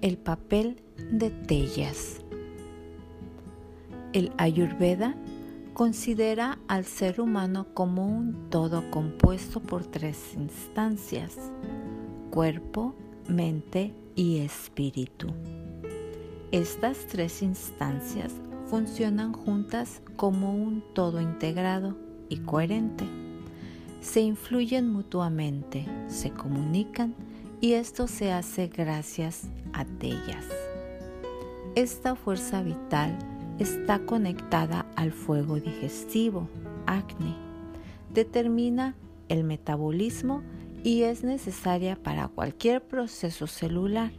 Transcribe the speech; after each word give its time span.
El 0.00 0.16
papel 0.16 0.80
de 1.10 1.30
Tellas. 1.30 2.20
El 4.12 4.30
Ayurveda 4.38 5.16
considera 5.74 6.60
al 6.68 6.84
ser 6.84 7.20
humano 7.20 7.66
como 7.74 8.06
un 8.06 8.48
todo 8.48 8.88
compuesto 8.92 9.58
por 9.58 9.84
tres 9.86 10.34
instancias, 10.36 11.36
cuerpo, 12.30 12.94
mente 13.28 13.92
y 14.14 14.38
espíritu. 14.38 15.26
Estas 16.52 17.08
tres 17.08 17.42
instancias 17.42 18.32
funcionan 18.66 19.32
juntas 19.32 20.00
como 20.14 20.54
un 20.54 20.84
todo 20.94 21.20
integrado 21.20 21.96
y 22.28 22.36
coherente. 22.36 23.04
Se 24.00 24.20
influyen 24.20 24.92
mutuamente, 24.92 25.86
se 26.06 26.30
comunican 26.30 27.16
y 27.60 27.72
esto 27.72 28.06
se 28.06 28.32
hace 28.32 28.68
gracias 28.68 29.48
a 29.72 29.84
ellas. 30.00 30.44
Esta 31.74 32.14
fuerza 32.14 32.62
vital 32.62 33.18
está 33.58 34.00
conectada 34.00 34.86
al 34.96 35.12
fuego 35.12 35.56
digestivo, 35.56 36.48
acne. 36.86 37.34
Determina 38.12 38.94
el 39.28 39.44
metabolismo 39.44 40.42
y 40.84 41.02
es 41.02 41.24
necesaria 41.24 41.96
para 41.96 42.28
cualquier 42.28 42.82
proceso 42.82 43.46
celular, 43.46 44.12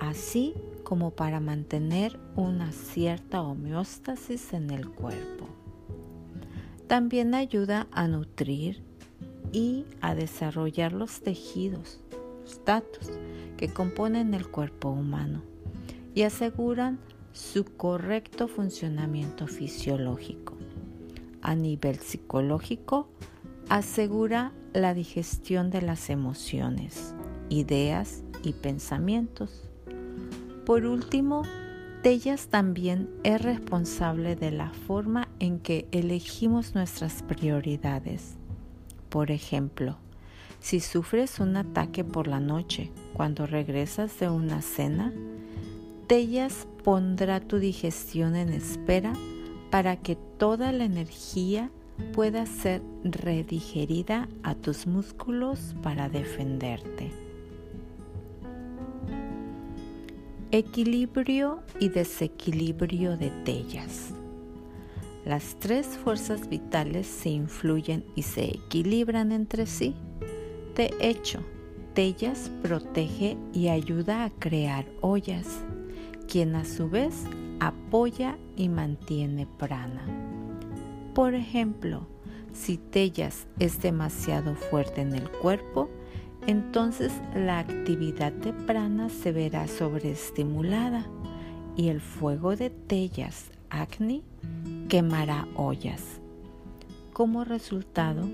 así 0.00 0.54
como 0.82 1.10
para 1.10 1.40
mantener 1.40 2.18
una 2.36 2.72
cierta 2.72 3.42
homeostasis 3.42 4.52
en 4.52 4.70
el 4.70 4.88
cuerpo. 4.90 5.48
También 6.86 7.34
ayuda 7.34 7.86
a 7.92 8.06
nutrir 8.06 8.82
y 9.52 9.84
a 10.00 10.14
desarrollar 10.14 10.92
los 10.92 11.20
tejidos, 11.20 12.00
los 12.44 12.64
datos 12.64 13.10
que 13.56 13.68
componen 13.68 14.34
el 14.34 14.46
cuerpo 14.48 14.90
humano 14.90 15.42
y 16.14 16.22
aseguran 16.22 16.98
su 17.32 17.64
correcto 17.64 18.46
funcionamiento 18.46 19.46
fisiológico. 19.46 20.54
A 21.42 21.54
nivel 21.54 21.98
psicológico, 21.98 23.08
asegura 23.68 24.52
la 24.72 24.94
digestión 24.94 25.70
de 25.70 25.82
las 25.82 26.10
emociones, 26.10 27.14
ideas 27.48 28.22
y 28.42 28.52
pensamientos. 28.52 29.68
Por 30.64 30.86
último, 30.86 31.42
Tellas 32.02 32.48
también 32.48 33.08
es 33.22 33.40
responsable 33.40 34.36
de 34.36 34.50
la 34.50 34.70
forma 34.70 35.28
en 35.38 35.58
que 35.58 35.88
elegimos 35.90 36.74
nuestras 36.74 37.22
prioridades. 37.22 38.36
Por 39.08 39.30
ejemplo, 39.30 39.96
si 40.64 40.80
sufres 40.80 41.40
un 41.40 41.58
ataque 41.58 42.04
por 42.04 42.26
la 42.26 42.40
noche 42.40 42.90
cuando 43.12 43.46
regresas 43.46 44.18
de 44.18 44.30
una 44.30 44.62
cena, 44.62 45.12
Tellas 46.06 46.66
pondrá 46.82 47.40
tu 47.40 47.58
digestión 47.58 48.34
en 48.34 48.48
espera 48.48 49.12
para 49.70 49.96
que 49.96 50.16
toda 50.16 50.72
la 50.72 50.86
energía 50.86 51.70
pueda 52.14 52.46
ser 52.46 52.80
redigerida 53.04 54.26
a 54.42 54.54
tus 54.54 54.86
músculos 54.86 55.76
para 55.82 56.08
defenderte. 56.08 57.12
Equilibrio 60.50 61.60
y 61.78 61.90
desequilibrio 61.90 63.18
de 63.18 63.28
Tellas. 63.44 64.14
Las 65.26 65.56
tres 65.58 65.88
fuerzas 65.88 66.48
vitales 66.48 67.06
se 67.06 67.28
influyen 67.28 68.02
y 68.14 68.22
se 68.22 68.44
equilibran 68.46 69.30
entre 69.30 69.66
sí. 69.66 69.94
De 70.74 70.92
hecho, 71.00 71.40
Tellas 71.94 72.50
protege 72.62 73.36
y 73.52 73.68
ayuda 73.68 74.24
a 74.24 74.30
crear 74.30 74.86
ollas, 75.00 75.46
quien 76.26 76.56
a 76.56 76.64
su 76.64 76.90
vez 76.90 77.24
apoya 77.60 78.36
y 78.56 78.68
mantiene 78.68 79.46
prana. 79.46 80.02
Por 81.14 81.34
ejemplo, 81.34 82.08
si 82.52 82.76
Tellas 82.76 83.46
es 83.60 83.80
demasiado 83.80 84.56
fuerte 84.56 85.02
en 85.02 85.14
el 85.14 85.30
cuerpo, 85.30 85.88
entonces 86.46 87.12
la 87.36 87.60
actividad 87.60 88.32
de 88.32 88.52
prana 88.52 89.08
se 89.08 89.30
verá 89.30 89.68
sobreestimulada 89.68 91.06
y 91.76 91.88
el 91.88 92.00
fuego 92.00 92.56
de 92.56 92.70
Tellas, 92.70 93.50
Agni, 93.70 94.22
quemará 94.88 95.46
ollas. 95.54 96.20
Como 97.12 97.44
resultado, 97.44 98.28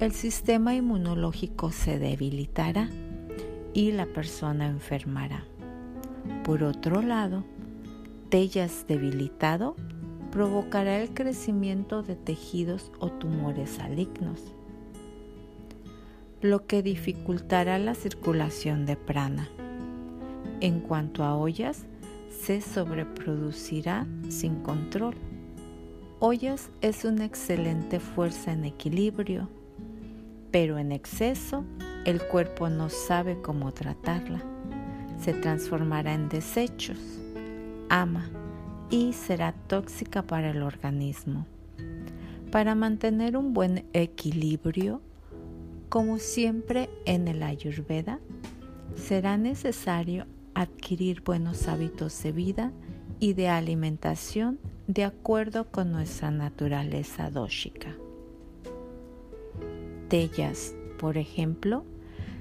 el 0.00 0.12
sistema 0.12 0.76
inmunológico 0.76 1.72
se 1.72 1.98
debilitará 1.98 2.88
y 3.74 3.90
la 3.90 4.06
persona 4.06 4.68
enfermará. 4.68 5.44
Por 6.44 6.62
otro 6.62 7.02
lado, 7.02 7.42
Tellas 8.28 8.84
debilitado 8.86 9.74
provocará 10.30 11.00
el 11.00 11.10
crecimiento 11.10 12.04
de 12.04 12.14
tejidos 12.14 12.92
o 13.00 13.10
tumores 13.10 13.78
malignos, 13.78 14.40
lo 16.42 16.64
que 16.66 16.82
dificultará 16.84 17.76
la 17.80 17.96
circulación 17.96 18.86
de 18.86 18.94
prana. 18.94 19.48
En 20.60 20.78
cuanto 20.78 21.24
a 21.24 21.34
ollas, 21.34 21.86
se 22.30 22.60
sobreproducirá 22.60 24.06
sin 24.28 24.62
control. 24.62 25.16
Ollas 26.20 26.70
es 26.82 27.04
una 27.04 27.24
excelente 27.24 27.98
fuerza 27.98 28.52
en 28.52 28.64
equilibrio 28.64 29.48
pero 30.50 30.78
en 30.78 30.92
exceso 30.92 31.64
el 32.04 32.22
cuerpo 32.22 32.68
no 32.68 32.88
sabe 32.88 33.40
cómo 33.40 33.72
tratarla. 33.72 34.42
Se 35.20 35.34
transformará 35.34 36.14
en 36.14 36.28
desechos, 36.28 36.98
ama 37.88 38.30
y 38.90 39.12
será 39.12 39.52
tóxica 39.52 40.22
para 40.22 40.50
el 40.50 40.62
organismo. 40.62 41.46
Para 42.50 42.74
mantener 42.74 43.36
un 43.36 43.52
buen 43.52 43.84
equilibrio, 43.92 45.02
como 45.88 46.18
siempre 46.18 46.88
en 47.04 47.28
el 47.28 47.42
ayurveda, 47.42 48.20
será 48.96 49.36
necesario 49.36 50.26
adquirir 50.54 51.22
buenos 51.22 51.68
hábitos 51.68 52.22
de 52.22 52.32
vida 52.32 52.72
y 53.20 53.34
de 53.34 53.48
alimentación 53.48 54.58
de 54.86 55.04
acuerdo 55.04 55.70
con 55.70 55.92
nuestra 55.92 56.30
naturaleza 56.30 57.30
dóxica. 57.30 57.94
Tellas, 60.08 60.74
por 60.98 61.18
ejemplo, 61.18 61.84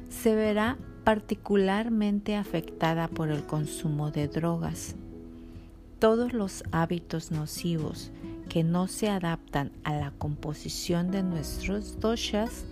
se 0.10 0.36
verá 0.36 0.78
particularmente 1.04 2.36
afectada 2.36 3.08
por 3.08 3.30
el 3.30 3.44
consumo 3.46 4.12
de 4.12 4.28
drogas. 4.28 4.96
Todos 6.00 6.34
los 6.34 6.64
hábitos 6.72 7.32
nocivos 7.32 8.12
que 8.50 8.64
no 8.64 8.88
se 8.88 9.10
adaptan 9.10 9.72
a 9.84 9.94
la 9.94 10.12
composición 10.12 11.12
de 11.12 11.24
nuestros 11.24 12.00
doshas 12.00 12.66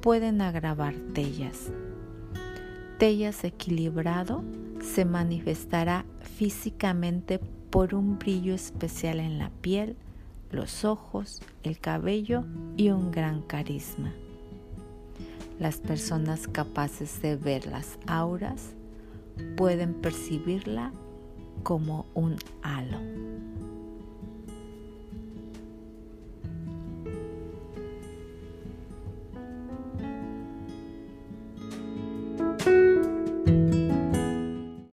pueden 0.00 0.40
agravar 0.40 0.94
tellas. 1.12 1.70
Tellas 2.98 3.44
equilibrado 3.44 4.44
se 4.80 5.04
manifestará 5.04 6.04
físicamente 6.20 7.40
por 7.70 7.94
un 7.94 8.18
brillo 8.18 8.54
especial 8.54 9.20
en 9.20 9.38
la 9.38 9.50
piel, 9.60 9.96
los 10.50 10.84
ojos, 10.84 11.42
el 11.62 11.78
cabello 11.78 12.44
y 12.76 12.90
un 12.90 13.10
gran 13.10 13.42
carisma. 13.42 14.12
Las 15.58 15.78
personas 15.78 16.48
capaces 16.48 17.22
de 17.22 17.36
ver 17.36 17.66
las 17.66 17.98
auras 18.06 18.74
pueden 19.56 19.94
percibirla 19.94 20.92
como 21.62 22.04
un 22.14 22.36
halo. 22.62 22.98